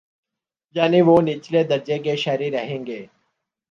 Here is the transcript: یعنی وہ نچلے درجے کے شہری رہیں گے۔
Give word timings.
یعنی 0.75 1.01
وہ 1.01 1.21
نچلے 1.21 1.63
درجے 1.63 1.99
کے 1.99 2.15
شہری 2.15 2.51
رہیں 2.51 2.85
گے۔ 2.85 3.05